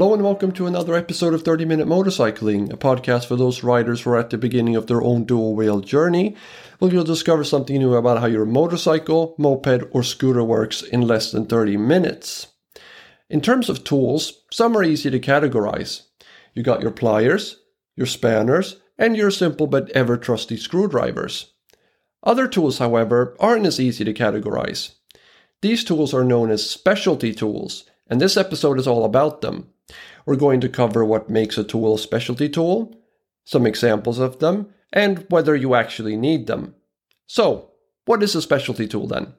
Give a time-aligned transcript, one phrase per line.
[0.00, 4.00] Hello and welcome to another episode of 30 Minute Motorcycling, a podcast for those riders
[4.00, 6.34] who are at the beginning of their own dual wheel journey,
[6.80, 11.30] Well, you'll discover something new about how your motorcycle, moped, or scooter works in less
[11.30, 12.46] than 30 minutes.
[13.28, 16.04] In terms of tools, some are easy to categorize.
[16.54, 17.60] You got your pliers,
[17.94, 21.52] your spanners, and your simple but ever trusty screwdrivers.
[22.22, 24.94] Other tools, however, aren't as easy to categorize.
[25.60, 29.68] These tools are known as specialty tools, and this episode is all about them.
[30.30, 32.96] We're going to cover what makes a tool a specialty tool,
[33.44, 36.76] some examples of them, and whether you actually need them.
[37.26, 37.72] So,
[38.04, 39.34] what is a specialty tool then?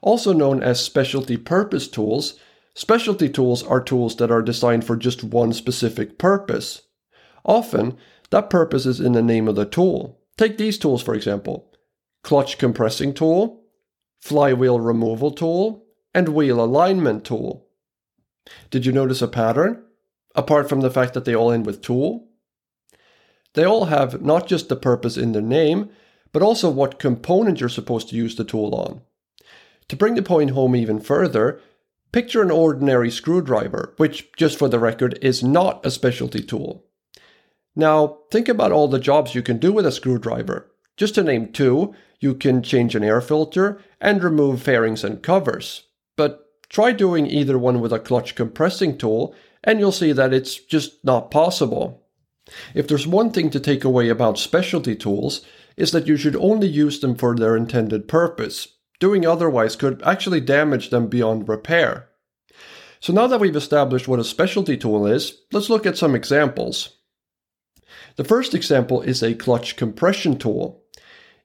[0.00, 2.34] Also known as specialty purpose tools,
[2.74, 6.82] specialty tools are tools that are designed for just one specific purpose.
[7.44, 7.96] Often,
[8.30, 10.18] that purpose is in the name of the tool.
[10.36, 11.70] Take these tools for example
[12.24, 13.62] clutch compressing tool,
[14.20, 17.68] flywheel removal tool, and wheel alignment tool.
[18.72, 19.84] Did you notice a pattern?
[20.38, 22.28] Apart from the fact that they all end with tool?
[23.54, 25.90] They all have not just the purpose in their name,
[26.30, 29.00] but also what component you're supposed to use the tool on.
[29.88, 31.60] To bring the point home even further,
[32.12, 36.84] picture an ordinary screwdriver, which, just for the record, is not a specialty tool.
[37.74, 40.70] Now, think about all the jobs you can do with a screwdriver.
[40.96, 45.88] Just to name two, you can change an air filter and remove fairings and covers.
[46.14, 50.56] But try doing either one with a clutch compressing tool, and you'll see that it's
[50.56, 52.04] just not possible.
[52.74, 55.44] If there's one thing to take away about specialty tools,
[55.76, 58.68] is that you should only use them for their intended purpose.
[59.00, 62.08] Doing otherwise could actually damage them beyond repair.
[63.00, 66.96] So now that we've established what a specialty tool is, let's look at some examples.
[68.16, 70.82] The first example is a clutch compression tool.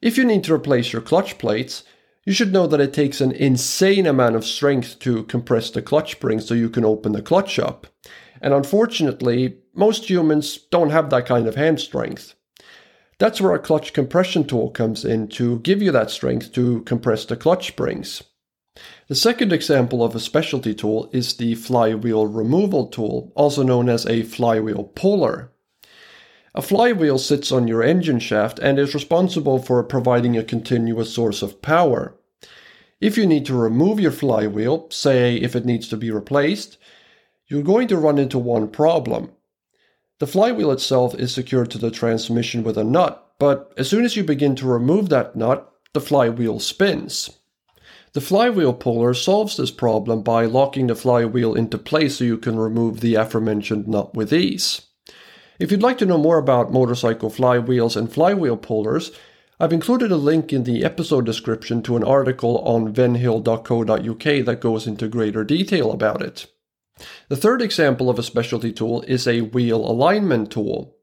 [0.01, 1.84] If you need to replace your clutch plates,
[2.25, 6.11] you should know that it takes an insane amount of strength to compress the clutch
[6.13, 7.88] spring so you can open the clutch up.
[8.41, 12.35] And unfortunately, most humans don't have that kind of hand strength.
[13.19, 17.25] That's where a clutch compression tool comes in to give you that strength to compress
[17.25, 18.23] the clutch springs.
[19.07, 24.06] The second example of a specialty tool is the flywheel removal tool, also known as
[24.06, 25.53] a flywheel puller.
[26.56, 31.41] A flywheel sits on your engine shaft and is responsible for providing a continuous source
[31.41, 32.16] of power.
[33.02, 36.78] If you need to remove your flywheel, say if it needs to be replaced,
[37.47, 39.31] you're going to run into one problem.
[40.19, 44.16] The flywheel itself is secured to the transmission with a nut, but as soon as
[44.16, 47.31] you begin to remove that nut, the flywheel spins.
[48.13, 52.58] The flywheel puller solves this problem by locking the flywheel into place so you can
[52.58, 54.81] remove the aforementioned nut with ease.
[55.59, 59.12] If you'd like to know more about motorcycle flywheels and flywheel pullers,
[59.59, 64.88] I've included a link in the episode description to an article on venhill.co.uk that goes
[64.88, 66.47] into greater detail about it.
[67.30, 70.96] The third example of a specialty tool is a wheel alignment tool.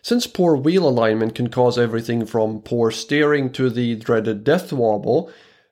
[0.00, 5.30] Since poor wheel alignment can cause everything from poor steering to the dreaded death wobble,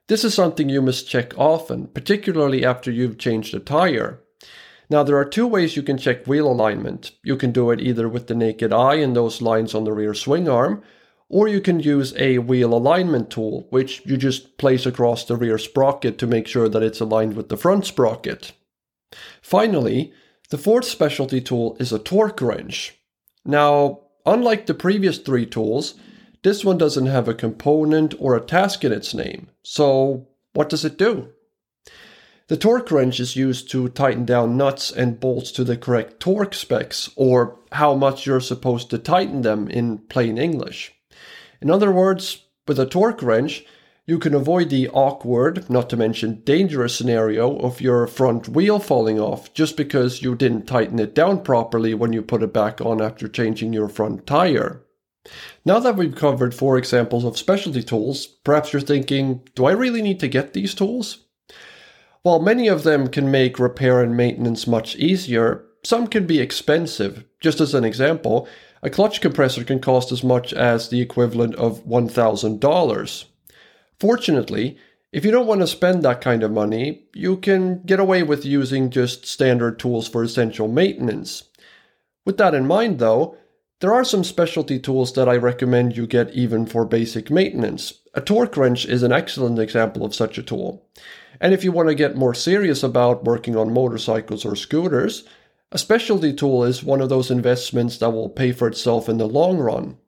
[0.09, 4.21] this is something you must check often, particularly after you've changed a tire.
[4.89, 7.13] Now, there are two ways you can check wheel alignment.
[7.25, 10.15] You can do it either with the naked eye and those lines on the rear
[10.15, 10.83] swing arm,
[11.29, 15.59] or you can use a wheel alignment tool, which you just place across the rear
[15.59, 18.53] sprocket to make sure that it's aligned with the front sprocket.
[19.43, 20.13] Finally,
[20.51, 22.97] the fourth specialty tool is a torque wrench.
[23.45, 25.95] Now, unlike the previous three tools,
[26.45, 29.49] this one doesn't have a component or a task in its name.
[29.65, 31.33] So, what does it do?
[32.49, 36.55] The torque wrench is used to tighten down nuts and bolts to the correct torque
[36.55, 40.95] specs, or how much you're supposed to tighten them in plain English.
[41.61, 43.65] In other words, with a torque wrench,
[44.07, 49.19] you can avoid the awkward, not to mention dangerous scenario of your front wheel falling
[49.19, 53.03] off just because you didn't tighten it down properly when you put it back on
[53.03, 54.85] after changing your front tire.
[55.65, 60.03] Now that we've covered four examples of specialty tools, perhaps you're thinking, do I really
[60.03, 61.26] need to get these tools?
[62.27, 67.25] While many of them can make repair and maintenance much easier, some can be expensive.
[67.39, 68.49] Just as an example,
[68.83, 73.25] a clutch compressor can cost as much as the equivalent of $1,000.
[74.01, 74.77] Fortunately,
[75.13, 78.45] if you don't want to spend that kind of money, you can get away with
[78.45, 81.45] using just standard tools for essential maintenance.
[82.25, 83.37] With that in mind, though,
[83.81, 88.01] there are some specialty tools that I recommend you get even for basic maintenance.
[88.17, 90.89] A torque wrench is an excellent example of such a tool.
[91.39, 95.25] And if you want to get more serious about working on motorcycles or scooters,
[95.71, 99.29] a specialty tool is one of those investments that will pay for itself in the
[99.29, 99.99] long run.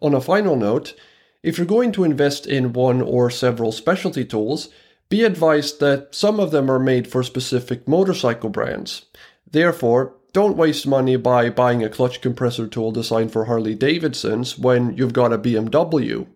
[0.00, 0.94] On a final note,
[1.42, 4.68] if you're going to invest in one or several specialty tools,
[5.08, 9.06] be advised that some of them are made for specific motorcycle brands.
[9.50, 14.96] Therefore, don't waste money by buying a clutch compressor tool designed for Harley Davidsons when
[14.96, 16.28] you've got a BMW.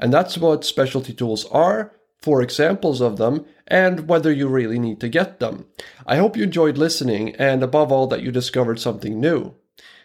[0.00, 5.00] And that's what specialty tools are, four examples of them, and whether you really need
[5.00, 5.66] to get them.
[6.06, 9.54] I hope you enjoyed listening, and above all, that you discovered something new.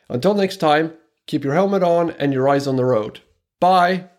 [0.10, 0.94] Until next time,
[1.26, 3.22] keep your helmet on and your eyes on the road.
[3.60, 4.10] Bye!